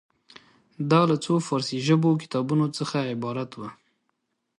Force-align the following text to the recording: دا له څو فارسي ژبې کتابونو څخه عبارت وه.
دا 0.91 1.01
له 1.09 1.15
څو 1.23 1.33
فارسي 1.47 1.77
ژبې 1.87 2.11
کتابونو 2.23 2.65
څخه 2.77 2.97
عبارت 3.13 3.51
وه. 3.59 3.69